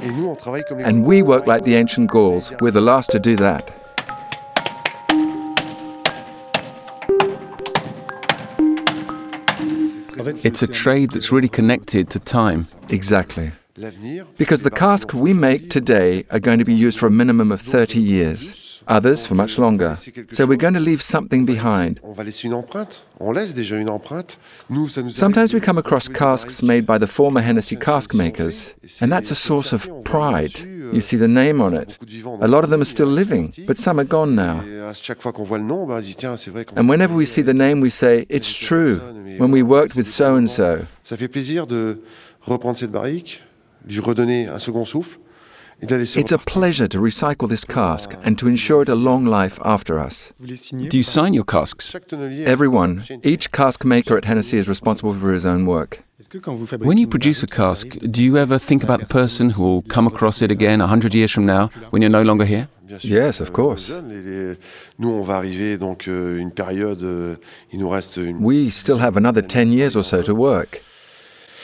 Et 0.03 0.11
nous 0.11 0.27
on 0.27 0.35
travaille 0.35 0.63
comme 0.67 0.79
les. 0.79 0.85
And 0.85 1.03
we 1.05 1.21
work 1.21 1.45
like 1.47 1.63
the 1.63 1.75
ancient 1.75 2.07
Gauls. 2.09 2.51
We're 2.61 2.71
the 2.71 2.81
last 2.81 3.11
to 3.11 3.19
do 3.19 3.35
that. 3.37 3.71
It's 10.43 10.61
a 10.61 10.67
trade 10.67 11.11
that's 11.11 11.31
really 11.31 11.49
connected 11.49 12.09
to 12.11 12.19
time. 12.19 12.65
Exactly. 12.89 13.51
Because 14.37 14.61
eh 14.61 14.69
the 14.69 14.75
casks 14.75 15.13
we 15.13 15.33
make 15.33 15.69
today 15.69 16.25
are 16.29 16.39
going 16.39 16.59
to 16.59 16.65
be 16.65 16.73
used 16.73 16.99
for 16.99 17.07
a 17.07 17.11
minimum 17.11 17.51
of 17.51 17.61
30 17.61 17.99
years, 17.99 18.81
others 18.87 19.25
for 19.25 19.35
much 19.35 19.57
longer. 19.57 19.95
So 20.31 20.45
we're 20.45 20.57
going 20.57 20.73
to 20.75 20.79
leave 20.79 21.01
something 21.01 21.45
behind. 21.45 21.99
On 22.03 22.13
va 22.13 22.23
laisser 22.23 22.47
une 22.47 22.53
empreinte. 22.53 23.03
On 23.19 23.31
laisse 23.31 23.53
déjà 23.53 23.77
une 23.77 23.89
empreinte. 23.89 24.37
Nous, 24.69 24.87
ça 24.87 25.01
nous 25.01 25.09
Sometimes 25.11 25.53
we 25.53 25.61
come 25.61 25.77
across 25.77 26.07
casks 26.07 26.61
made 26.63 26.85
by 26.85 26.97
the 26.99 27.07
former 27.07 27.41
Hennessy 27.41 27.75
cask 27.75 28.13
makers, 28.13 28.75
and 29.01 29.09
that's 29.09 29.31
a 29.31 29.35
source 29.35 29.73
of 29.73 29.87
pride. 30.03 30.59
You 30.93 30.99
see 31.01 31.17
the 31.17 31.27
name 31.27 31.61
on 31.61 31.73
it. 31.73 31.97
A 32.41 32.47
lot 32.47 32.63
of 32.63 32.69
them 32.69 32.81
are 32.81 32.85
still 32.85 33.07
living, 33.07 33.53
but 33.65 33.77
some 33.77 33.99
are 33.99 34.07
gone 34.07 34.35
now. 34.35 34.61
Et 34.67 34.79
à 34.81 34.93
chaque 34.93 35.21
fois 35.21 35.31
qu'on 35.31 35.43
voit 35.43 35.57
le 35.57 35.63
nom, 35.63 35.85
bah, 35.87 35.95
on 35.99 36.01
dit 36.01 36.15
tiens, 36.15 36.35
c'est 36.35 36.51
vrai. 36.51 36.65
qu'on- 36.65 36.75
And 36.77 36.89
whenever 36.89 37.13
we 37.15 37.25
see 37.25 37.41
euh, 37.41 37.45
the 37.53 37.55
name, 37.55 37.81
we 37.81 37.91
say, 37.91 38.25
It's 38.29 38.53
true. 38.53 38.99
When 39.39 39.51
we 39.53 39.61
worked 39.63 39.95
with 39.95 40.07
so 40.07 40.35
and 40.35 40.47
so. 40.47 40.79
Ça 41.03 41.15
fait 41.15 41.29
plaisir 41.29 41.65
de 41.65 42.01
reprendre 42.41 42.75
cette 42.77 42.91
barrique, 42.91 43.41
lui 43.87 43.99
redonner 43.99 44.47
un 44.47 44.59
second 44.59 44.85
souffle 44.85 45.17
et 45.81 45.85
de 45.87 45.91
la 45.95 45.99
laisser 45.99 46.19
It's 46.21 46.31
a 46.31 46.37
pleasure 46.37 46.87
to 46.87 46.99
recycle 46.99 47.47
this 47.49 47.65
cask 47.65 48.11
and 48.25 48.35
to 48.35 48.47
ensure 48.47 48.83
it 48.83 48.89
a 48.89 48.95
long 48.95 49.25
life 49.25 49.59
after 49.63 49.95
us. 49.99 50.31
vous 50.39 50.45
les 50.47 50.55
signez 50.55 50.89
Do 50.89 50.97
you 50.97 51.03
sign 51.03 51.33
your 51.33 51.45
casks? 51.45 51.89
Chaque 51.91 52.07
tonnelier 52.07 52.45
Everyone, 52.45 53.01
each 53.23 53.51
cask 53.51 53.83
maker 53.83 54.17
at 54.17 54.25
Hennessy 54.25 54.57
is 54.57 54.67
responsible 54.67 55.13
for 55.13 55.33
his 55.33 55.45
own 55.45 55.65
work. 55.65 56.03
Est-ce 56.19 56.29
que 56.29 56.37
quand 56.37 56.53
vous 56.53 56.67
fabriquez 56.67 56.87
When 56.87 56.99
you 56.99 57.07
produce 57.07 57.43
a 57.43 57.47
cask, 57.47 57.97
do 58.03 58.21
you 58.21 58.37
ever 58.37 58.59
think 58.59 58.83
about 58.83 58.99
the 58.99 59.07
person 59.11 59.49
who 59.57 59.63
will 59.63 59.81
come 59.89 60.05
across 60.05 60.43
it 60.43 60.51
again 60.51 60.79
a 60.79 60.85
hundred 60.85 61.15
years 61.15 61.31
from 61.31 61.45
now 61.45 61.69
when 61.89 62.03
you're 62.03 62.11
no 62.11 62.21
longer 62.21 62.45
here? 62.45 62.67
Yes, 63.03 63.39
of 63.41 63.47
euh, 63.49 63.51
course. 63.53 63.87
jeunes, 63.87 64.07
les- 64.09 64.21
les- 64.21 64.57
nous, 64.99 65.09
on 65.09 65.23
va 65.23 65.37
arriver 65.37 65.77
donc 65.79 66.07
euh, 66.07 66.37
une 66.37 66.51
période. 66.51 67.01
euh, 67.01 67.37
il 67.71 67.79
nous 67.79 67.89
reste 67.89 68.17
une. 68.17 68.37
We 68.43 68.69
still 68.71 68.99
have 69.01 69.17
another 69.17 69.41
10 69.41 69.71
years 69.73 69.95
or 69.95 70.03
so 70.05 70.21
to 70.21 70.33
work. 70.33 70.83
On 70.83 70.83
va 70.83 70.83
avoir 70.83 70.89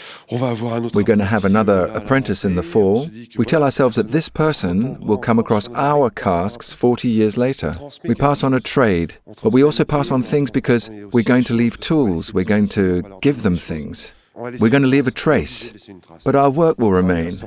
un 0.08 0.16
autre. 0.16 0.17
We're 0.30 1.04
going 1.04 1.20
to 1.20 1.26
have 1.26 1.46
another 1.46 1.88
apprenti 1.88 1.90
à 1.90 1.94
la 1.94 1.98
apprentice 1.98 2.44
in 2.44 2.56
the 2.56 2.64
fall. 2.64 3.06
se 3.06 3.10
dit 3.10 3.28
que 3.30 3.38
We 3.40 3.46
tell 3.46 3.64
ourselves 3.64 3.96
that 3.96 4.12
this 4.12 4.28
person 4.30 4.98
will 5.00 5.18
come 5.18 5.40
across 5.40 5.70
our 5.74 6.10
casks 6.10 6.74
40 6.74 7.08
years 7.08 7.38
later. 7.38 7.74
We 8.04 8.14
pass 8.14 8.44
on 8.44 8.54
a 8.54 8.60
trade, 8.60 9.14
but 9.42 9.54
we 9.54 9.64
also 9.64 9.86
pass 9.86 10.12
on 10.12 10.24
things 10.24 10.52
because 10.52 10.90
we're 11.14 11.24
going 11.24 11.46
to 11.46 11.54
leave 11.54 11.78
choses, 11.80 11.98
on 11.98 12.04
va 12.04 12.12
tools, 12.12 12.34
we're 12.34 12.44
going 12.44 12.68
to 12.70 12.82
on 12.82 13.02
va 13.04 13.10
leur 13.10 13.20
give 13.22 13.44
them 13.44 13.56
things. 13.56 14.14
On 14.36 14.44
va 14.44 14.52
laisser 14.52 14.62
We're 14.62 14.70
going 14.70 14.84
to 14.84 14.90
leave 14.90 15.08
a 15.08 15.12
trace, 15.12 15.72
on 15.72 15.74
va 15.74 15.74
trace, 15.74 15.74
laisser 15.74 15.92
une 15.94 16.02
trace. 16.02 16.24
but 16.26 16.36
our 16.36 16.50
work 16.50 16.78
will 16.78 16.92
remain. 16.92 17.38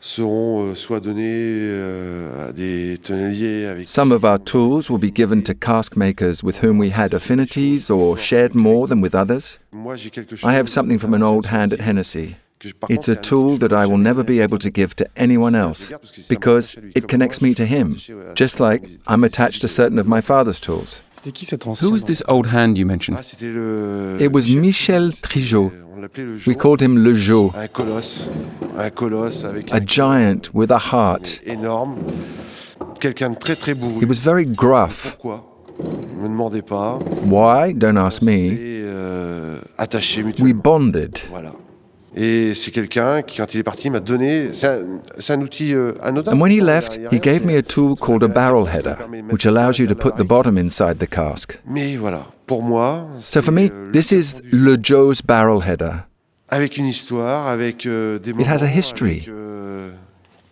Seront 0.00 0.68
euh, 0.70 0.74
soit 0.74 1.00
donnés 1.00 1.22
euh, 1.24 2.48
à 2.48 2.52
des 2.52 2.98
tonneliers 3.02 3.66
avec 3.66 3.88
Some 3.88 4.12
of 4.12 4.24
our 4.24 4.38
tools 4.38 4.88
will 4.90 4.98
be 5.00 5.12
given 5.14 5.42
to 5.42 5.54
cask 5.54 5.96
makers 5.96 6.42
with 6.42 6.62
whom 6.62 6.78
we 6.78 6.90
had 6.90 7.14
affinities 7.14 7.90
or 7.90 8.16
shared 8.18 8.54
more 8.54 8.86
than 8.88 9.00
with 9.02 9.14
others. 9.14 9.58
Moi, 9.72 9.96
j'ai 9.96 10.10
quelque 10.10 10.36
chose 10.36 10.44
I 10.48 10.54
have 10.56 10.68
something 10.68 10.98
from 10.98 11.14
an 11.14 11.22
old 11.22 11.46
hand 11.46 11.72
at 11.72 11.80
Hennessy. 11.80 12.36
que 12.58 12.68
je- 12.70 12.74
par 12.74 12.88
It's 12.90 13.08
a 13.08 13.16
tool 13.16 13.58
that 13.58 13.72
I 13.72 13.86
will 13.86 13.98
never 13.98 14.22
be 14.24 14.40
able 14.40 14.58
to 14.58 14.70
give 14.70 14.94
to 14.96 15.04
anyone 15.16 15.54
else 15.54 15.86
Regarde, 15.86 16.02
parce 16.02 16.12
que 16.12 16.22
ça 16.22 16.32
me 16.32 16.38
because 16.38 16.74
rattache 16.74 16.78
à 16.78 16.80
lui. 16.86 16.92
it 16.96 17.08
connects 17.08 17.42
me 17.42 17.54
to 17.54 17.64
him, 17.64 17.92
attaché, 17.92 18.14
ouais, 18.14 18.22
à 18.30 18.34
just 18.34 18.60
like. 18.60 18.82
I'm 19.08 19.24
attached 19.24 19.60
to 19.62 19.68
certain 19.68 19.98
of 19.98 20.06
my 20.06 20.20
father's 20.22 20.60
tools. 20.60 21.02
C'était 21.26 21.38
qui 21.40 21.44
cet 21.44 21.66
ancien 21.66 21.88
Who 21.88 21.96
is 21.96 22.04
this 22.04 22.22
old 22.28 22.46
hand 22.54 22.78
you 22.78 22.86
mentioned? 22.86 23.18
Ah, 23.18 23.22
le. 23.42 24.16
It 24.20 24.32
was 24.32 24.42
Michel 24.48 25.12
Trigeau. 25.22 25.72
On 25.96 26.02
We 26.46 26.56
called 26.56 26.80
him 26.80 26.98
Le 27.02 27.14
Jo, 27.14 27.50
Un 27.56 27.66
colosse. 27.66 28.30
Un 28.78 28.90
colosse 28.90 29.42
avec 29.44 29.72
a 29.72 29.76
un 29.78 29.80
giant 29.84 30.42
with 30.54 30.70
a 30.70 30.78
heart. 30.78 31.40
énorme. 31.44 31.96
Quelqu'un 33.00 33.30
de 33.30 33.38
très 33.38 33.56
très 33.56 33.74
bourru. 33.74 34.04
He 34.04 34.08
was 34.08 34.20
very 34.22 34.46
gruff. 34.46 35.16
Pourquoi 35.18 35.44
me 36.16 36.28
demandez 36.28 36.62
pas. 36.62 37.00
Why? 37.24 37.74
Don't 37.74 37.96
ask 37.96 38.22
me. 38.22 38.50
euh, 38.56 39.58
attachés 39.78 40.22
We 40.22 40.26
mutuellement. 40.28 40.62
bonded. 40.62 41.18
Voilà. 42.16 42.28
Et 42.28 42.54
c'est 42.54 42.70
quelqu'un 42.70 43.22
qui, 43.22 43.36
quand 43.38 43.52
il 43.54 43.60
est 43.60 43.62
parti, 43.62 43.90
m'a 43.90 44.00
donné. 44.00 44.52
C'est 44.52 44.66
un, 44.68 45.00
un 45.28 45.40
outil 45.42 45.74
euh, 45.74 45.92
anodin. 46.02 46.32
And 46.32 46.40
when 46.40 46.50
he 46.50 46.56
Il 46.56 46.64
y 46.64 46.68
a- 46.68 46.74
left, 46.80 46.96
il 46.96 47.02
y 47.02 47.06
a 47.06 47.10
he 47.12 47.20
gave 47.20 47.44
me 47.44 47.56
a 47.56 47.62
tool 47.62 47.94
called 47.96 48.22
a 48.24 48.28
barrel 48.28 48.66
header, 48.66 48.96
permet 48.96 49.18
de 49.18 49.22
mettre 49.24 49.32
which 49.34 49.46
allows 49.46 49.78
you 49.78 49.86
to 49.86 49.94
put 49.94 50.16
the 50.16 50.26
bottom 50.26 50.56
inside 50.58 50.98
the 50.98 51.08
cask. 51.08 51.60
Mais 51.66 51.96
voilà, 51.96 52.26
pour 52.46 52.62
moi. 52.62 53.06
So 53.20 53.42
for 53.42 53.52
me, 53.52 53.70
euh, 53.70 53.90
this 53.92 54.10
is 54.12 54.36
Le 54.50 54.76
Joe's 54.82 55.20
barrel 55.22 55.60
header. 55.66 55.92
Avec 56.48 56.76
une 56.76 56.86
histoire, 56.86 57.48
avec 57.48 57.86
euh, 57.86 58.18
des 58.18 58.32
moments. 58.32 58.46
has 58.48 58.62
a 58.62 58.68
history. 58.68 59.18
avec, 59.18 59.28
euh, 59.28 59.90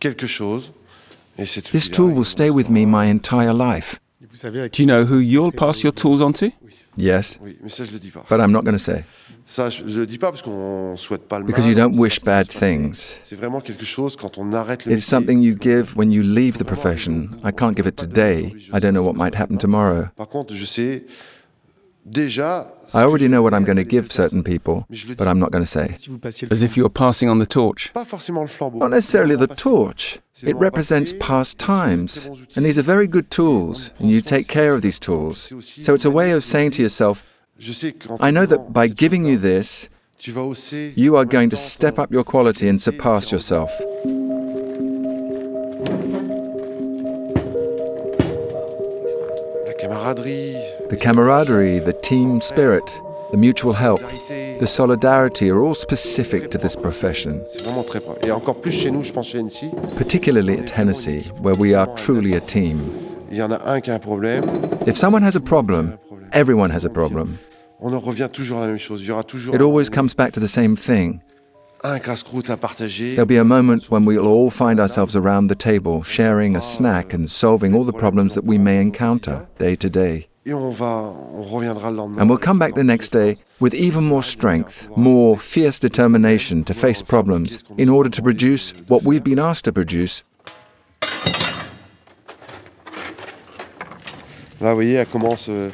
quelque 0.01 0.27
chose. 0.27 0.73
Et 1.39 1.47
cet 1.47 1.71
This 1.71 1.91
tool 1.91 2.13
will 2.13 2.27
stay 2.27 2.51
with 2.51 2.69
me 2.69 2.85
my 2.87 3.11
entire 3.11 3.55
life. 3.55 3.99
Vous 4.31 4.37
savez 4.41 4.63
à 4.63 4.69
Do 4.69 4.83
you 4.83 4.87
know 4.87 5.03
who 5.05 5.21
you'll 5.21 5.53
pass 5.53 5.83
your 5.83 5.93
tools 5.95 6.21
on 6.21 6.33
to? 6.33 6.47
Yes, 6.97 7.39
Oui, 7.43 7.57
mais 7.63 7.71
ça, 7.71 7.85
je 7.85 7.91
le 7.91 7.99
dis 7.99 8.11
pas. 8.11 8.25
but 8.29 8.39
I'm 8.41 8.53
not 8.53 8.63
going 8.63 8.73
to 8.73 8.79
say 8.79 9.05
Ça, 9.47 9.69
je, 9.69 9.83
je 9.87 9.99
le 10.01 10.07
dis 10.07 10.17
pas 10.19 10.31
parce 10.31 10.41
qu'on 10.43 10.97
souhaite 10.97 11.29
pas 11.29 11.39
le 11.39 11.45
because 11.45 11.67
you 11.67 11.75
don't 11.75 11.99
wish 11.99 12.21
bad 12.23 12.47
qui 12.49 12.55
va 12.57 12.61
se 12.61 12.67
passer. 12.67 12.77
things. 12.79 13.17
C'est 13.25 13.37
vraiment 13.37 13.61
quelque 13.61 13.85
chose 13.85 14.17
quand 14.17 14.39
on 14.39 14.53
arrête 14.55 14.87
le 14.87 14.93
It's 14.93 15.05
something 15.05 15.41
you 15.43 15.57
give 15.61 15.93
when 15.97 16.11
you 16.13 16.23
leave 16.23 16.57
the 16.57 16.65
profession. 16.65 17.29
I 17.45 17.51
can't 17.53 17.75
give 17.77 17.87
it 17.87 17.97
today. 17.97 18.55
I 18.73 18.81
don't 18.81 18.93
know 18.95 19.03
what 19.03 19.15
might 19.15 19.35
happen 19.35 19.59
tomorrow. 19.59 20.05
Par 20.17 20.29
contre, 20.29 20.55
je 20.55 20.65
sais 20.65 21.05
I 22.07 23.03
already 23.03 23.29
know 23.29 23.43
what 23.43 23.55
I'm 23.55 23.65
going 23.65 23.79
to 23.79 23.85
give 23.85 24.13
certain 24.13 24.43
people, 24.43 24.85
Mais 24.91 24.97
je 24.97 25.09
le 25.09 25.15
but 25.15 25.27
I'm 25.27 25.39
not 25.39 25.51
going 25.51 25.65
to 25.65 25.71
say. 25.71 25.95
Si 25.97 26.11
vous 26.11 26.19
passiez 26.19 26.47
le 26.47 26.55
As 26.55 26.63
if 26.63 26.77
you 26.77 26.83
were 26.85 26.93
passing 26.93 27.31
on 27.31 27.39
the 27.39 27.49
torch. 27.49 27.93
pas 27.95 28.05
forcément 28.05 28.43
le 28.43 28.49
flambeau. 28.49 28.79
Not 28.79 28.91
necessarily 28.91 29.37
the 29.37 29.47
torch. 29.47 30.21
It 30.43 30.55
represents 30.57 31.15
past 31.19 31.63
et 31.63 31.65
ce 31.65 31.67
sont 31.67 31.73
de 31.73 31.97
times. 31.97 32.07
très 32.07 32.29
bons 32.29 32.35
outils. 32.43 32.59
And 32.59 32.65
these 32.65 32.79
are 32.79 32.83
very 32.83 33.09
good 33.09 33.31
tools, 33.31 33.93
and 33.99 34.11
you 34.11 34.21
take 34.21 34.47
care 34.49 34.75
of 34.75 34.83
these 34.83 35.01
tools. 35.01 35.51
So 35.83 35.95
it's 35.95 36.05
a 36.05 36.11
way 36.11 36.33
of 36.33 36.45
saying 36.45 36.73
to 36.73 36.83
yourself, 36.83 37.25
Je 37.59 37.73
sais 37.73 37.93
qu'en 37.93 38.19
I 38.21 38.31
know 38.31 38.45
that 38.47 38.73
by 38.73 38.87
giving 38.89 39.25
you 39.25 39.39
this, 39.39 39.89
tu 40.19 40.33
vas 40.33 40.43
hausser 40.43 40.93
you 40.97 41.17
are 41.17 41.25
going 41.25 41.49
to 41.49 41.57
step 41.57 41.99
up 41.99 42.13
your 42.13 42.25
quality 42.25 42.69
and 42.69 42.79
surpass 42.79 43.31
yourself. 43.33 43.71
La 49.67 49.73
camaraderie, 49.75 50.57
The 50.91 50.97
camaraderie, 50.97 51.79
the 51.79 51.93
team 51.95 52.41
spirit, 52.41 52.85
the 53.31 53.39
mutual 53.39 53.73
help, 53.73 54.01
the 54.29 54.67
solidarity 54.67 55.51
are 55.51 55.61
all 55.63 55.75
specific 55.75 56.51
to 56.51 56.59
this 56.59 56.77
profession, 56.77 57.41
c'est 57.51 57.63
vraiment 57.63 57.83
très 57.85 58.01
propre. 58.01 58.25
Et 58.27 58.31
encore 58.31 58.61
plus 58.61 58.71
chez 58.73 58.91
nous, 58.91 59.03
je 59.03 59.13
pense 59.13 59.29
chez 59.29 59.39
Hennessy. 59.39 59.71
particularly 59.97 60.59
at 60.59 60.71
Hennessy, 60.71 61.23
where 61.41 61.57
we 61.57 61.75
are 61.75 61.89
truly 61.97 62.35
a 62.35 62.41
team. 62.41 62.81
Il 63.31 63.39
y 63.39 63.43
en 63.43 63.51
a 63.51 63.61
un 63.67 63.81
qui 63.81 63.91
a 63.91 63.95
un 63.95 63.99
problème. 63.99 64.45
If 64.87 64.97
someone 64.97 65.23
has 65.25 65.35
a 65.37 65.41
problem, 65.41 65.97
everyone 66.33 66.71
has 66.71 66.85
a 66.85 66.91
problem. 66.91 67.39
On 67.81 67.93
en 67.93 67.99
revient 67.99 68.29
toujours 68.33 68.59
à 68.59 68.61
la 68.63 68.67
même 68.69 68.79
chose. 68.79 69.01
Il 69.01 69.09
y 69.09 69.11
aura 69.11 69.25
toujours 69.25 69.55
It 69.55 69.63
always 69.63 69.89
comes 69.91 70.15
back 70.17 70.33
to 70.33 70.41
the 70.41 70.49
same 70.49 70.77
thing. 70.77 71.21
un 71.83 71.99
casse-croûte 71.99 72.51
à 72.51 72.57
partager. 72.57 73.15
There'll 73.15 73.27
be 73.27 73.41
a 73.41 73.45
moment 73.45 73.91
when 73.91 74.05
we'll 74.07 74.27
all 74.27 74.51
find 74.51 74.79
ourselves 74.79 75.17
around 75.17 75.49
the 75.49 75.57
table, 75.59 76.03
sharing 76.03 76.57
a 76.57 76.61
snack 76.61 77.13
and 77.15 77.27
solving 77.27 77.75
all 77.75 77.85
the 77.85 77.93
problems 77.93 78.35
that 78.35 78.45
we 78.45 78.59
may 78.59 78.81
encounter 78.81 79.47
day 79.59 79.77
to 79.77 79.89
day. 79.89 80.29
Et 80.47 80.53
on 80.53 80.71
va, 80.73 81.11
on 81.35 81.43
reviendra 81.43 81.91
le 81.91 81.97
lendemain. 81.97 82.21
And 82.21 82.29
we'll 82.29 82.39
come 82.39 82.59
back 82.59 82.75
the 82.75 82.85
next 82.85 83.13
day 83.13 83.39
with 83.61 83.73
even 83.75 84.05
more 84.05 84.23
strength, 84.23 84.89
more 84.95 85.39
fierce 85.39 85.79
determination 85.81 86.63
to 86.65 86.75
face 86.75 87.03
problems 87.03 87.65
in 87.79 87.89
order 87.89 88.11
to 88.11 88.21
produce 88.23 88.75
what 88.89 89.05
we've 89.05 89.25
been 89.25 89.39
asked 89.39 89.65
to 89.65 89.73
produce. 89.73 90.23
Là, 94.61 94.71
vous 94.71 94.77
voyez, 94.77 94.95
elle 94.95 95.07
commence, 95.07 95.47
euh, 95.49 95.71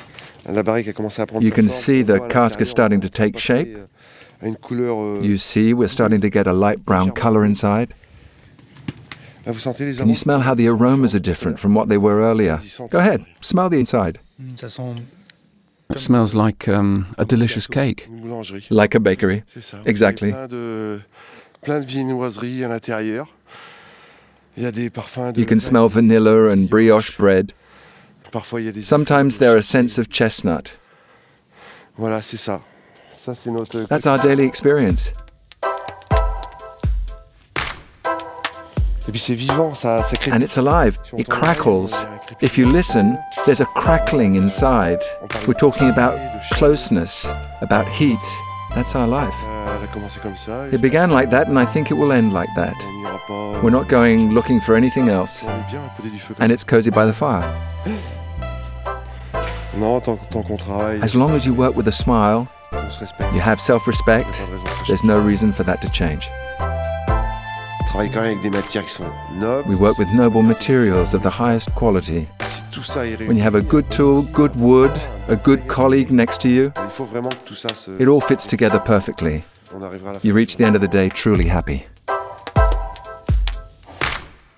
la 0.48 0.62
barrique 0.62 0.88
a 0.88 0.92
commencé 0.92 1.20
à 1.22 1.26
prendre 1.26 1.44
You 1.44 1.50
can 1.52 1.68
see 1.68 2.02
the 2.04 2.18
cask 2.28 2.60
is 2.60 2.66
starting 2.66 3.00
to 3.00 3.08
take 3.08 3.38
shape. 3.38 3.68
euh, 3.76 3.86
À 4.42 4.46
une 4.48 4.56
couleur. 4.56 4.96
euh, 4.98 5.20
You 5.22 5.36
see, 5.36 5.74
we're 5.74 5.88
starting 5.90 6.20
to 6.20 6.28
get 6.30 6.46
a 6.46 6.52
light 6.52 6.84
brown 6.84 7.10
color 7.12 7.44
inside. 7.44 7.92
Là, 9.44 9.52
vous 9.52 9.58
sentez 9.58 9.84
les 9.84 9.96
Can 9.96 10.06
you 10.08 10.14
smell 10.14 10.40
how 10.46 10.54
the 10.54 10.68
aromas 10.68 11.14
are 11.14 11.20
different 11.20 11.58
from 11.58 11.74
what 11.74 11.88
they 11.88 11.98
were 11.98 12.20
earlier? 12.22 12.58
Go 12.90 12.98
ahead, 12.98 13.24
smell 13.40 13.68
the 13.68 13.78
inside. 13.78 14.18
It 15.90 15.98
smells 15.98 16.34
like 16.34 16.68
um, 16.68 17.06
a 17.18 17.24
delicious 17.24 17.66
cake. 17.66 18.08
Like 18.70 18.94
a 18.94 19.00
bakery. 19.00 19.42
Exactly. 19.84 20.28
Il 20.28 20.34
y 20.34 20.38
a 20.38 20.46
Plein 20.46 20.48
de, 20.48 21.00
plein 21.62 21.80
de 21.80 21.86
viennoiseries 21.86 22.64
à 22.64 22.68
l'intérieur. 22.68 23.26
Il 24.56 24.62
y 24.62 24.66
a 24.66 24.72
des 24.72 24.90
parfums 24.90 25.32
de. 25.32 25.40
You 25.40 25.46
can 25.46 25.60
smell 25.60 25.88
vanilla 25.88 26.52
and 26.52 26.68
brioche 26.68 27.16
bread. 27.18 27.52
Parfois, 28.32 28.60
il 28.60 28.66
y 28.66 28.68
a 28.68 28.72
des. 28.72 28.82
Sometimes 28.82 29.38
there 29.38 29.56
are 29.56 29.62
scents 29.62 29.98
of 29.98 30.08
chestnut. 30.08 30.70
Voilà, 31.96 32.22
c'est 32.22 32.36
ça. 32.36 32.62
Ça, 33.10 33.34
c'est 33.34 33.50
notre. 33.50 33.84
That's 33.88 34.06
our 34.06 34.18
daily 34.18 34.44
experience. 34.44 35.12
And 40.32 40.42
it's 40.42 40.58
alive. 40.58 40.98
It 41.16 41.28
crackles. 41.28 41.92
Euh, 42.04 42.06
if 42.40 42.56
you 42.56 42.68
listen, 42.68 43.18
there's 43.44 43.60
a 43.60 43.66
crackling 43.74 44.36
inside. 44.36 44.98
We're 45.46 45.54
talking 45.54 45.90
about 45.90 46.18
closeness, 46.52 47.26
about 47.60 47.86
heat. 47.88 48.18
That's 48.74 48.94
our 48.94 49.06
life. 49.08 49.34
Euh, 49.48 49.76
Elle 49.78 49.84
a 49.84 49.86
commencé 49.88 50.20
comme 50.20 50.36
ça. 50.36 50.66
et 50.70 50.74
It 50.76 50.80
began 50.82 51.10
like 51.10 51.30
that, 51.30 51.48
and 51.48 51.58
I 51.58 51.64
think 51.66 51.90
it 51.90 51.94
will 51.94 52.12
end 52.12 52.32
like 52.32 52.48
that. 52.54 52.72
On 52.86 52.92
n'ira 53.02 53.18
pas. 53.26 53.60
We're 53.62 53.70
not 53.72 53.88
going 53.88 54.32
looking 54.32 54.60
for 54.60 54.76
anything 54.76 55.08
else, 55.08 55.44
On 55.44 55.48
est 55.50 55.70
bien 55.70 55.80
à 55.84 55.96
côté 55.96 56.08
du 56.10 56.18
feu 56.18 56.34
comme 56.34 56.44
and 56.46 56.52
it's 56.52 56.64
cozy 56.64 56.90
by 56.90 57.04
the 57.06 57.12
fire. 57.12 57.44
Non, 59.76 60.00
tant, 60.00 60.16
tant 60.30 60.42
qu'on 60.42 60.56
travaille, 60.56 61.00
As 61.02 61.14
long 61.14 61.30
as 61.34 61.46
you 61.46 61.54
work 61.54 61.76
with 61.76 61.86
a 61.88 61.92
smile, 61.92 62.46
on 62.72 62.90
se 62.90 63.00
respecte. 63.00 63.32
you 63.32 63.40
have 63.40 63.60
self 63.60 63.86
respect, 63.86 64.26
n'y 64.26 64.44
a 64.44 64.46
pas 64.46 64.46
de 64.46 64.52
raison 64.52 64.64
que 64.64 64.70
ça 64.70 64.84
there's 64.86 65.04
no 65.04 65.18
reason 65.20 65.52
for 65.52 65.64
that 65.64 65.76
to 65.80 65.88
change. 65.92 66.28
On 67.90 67.94
travaille 67.94 68.10
quand 68.10 68.20
même 68.20 68.30
avec 68.38 68.42
des 68.42 68.50
matières 68.50 68.84
qui 68.84 68.92
sont 68.92 69.04
nobles. 69.34 69.68
We 69.68 69.76
work 69.76 69.98
with 69.98 70.06
noble 70.12 70.44
materials 70.44 71.12
of 71.12 71.22
the 71.22 71.40
highest 71.40 71.74
quality. 71.74 72.28
Si 72.46 72.62
tout 72.70 72.84
ça 72.84 73.04
est 73.04 73.16
When 73.26 73.36
you 73.36 73.42
have 73.42 73.56
a 73.56 73.60
good 73.60 73.88
tool, 73.90 74.22
good 74.32 74.52
wood, 74.54 74.92
a 75.28 75.34
good 75.34 75.66
colleague 75.66 76.12
next 76.12 76.40
to 76.42 76.48
you, 76.48 76.70
il 76.84 76.90
faut 76.90 77.04
vraiment 77.04 77.30
que 77.30 77.44
tout 77.44 77.56
ça 77.56 77.74
se. 77.74 77.90
it 78.00 78.06
all 78.06 78.20
fits 78.20 78.46
together 78.46 78.78
perfectly. 78.80 79.42
On 79.74 79.82
arrivera 79.82 80.10
à 80.10 80.12
la. 80.12 80.20
You 80.22 80.32
reach 80.32 80.56
the 80.56 80.60
end 80.60 80.76
of 80.76 80.82
the 80.82 80.88
day 80.88 81.08
truly 81.08 81.48
happy. 81.50 81.82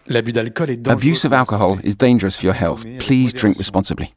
L'abus 0.09 0.33
d'alcool 0.33 0.69
est 0.69 0.77
dangereux. 0.77 0.99
Abuse 0.99 1.25
of 1.25 1.33
alcohol 1.33 1.79
is 1.85 1.95
dangerous 1.97 2.37
for 2.37 2.45
your 2.45 2.55
health. 2.55 2.85
Please 2.99 3.33
drink 3.33 3.57
responsibly. 3.57 4.13